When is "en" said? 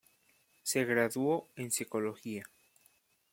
1.55-1.69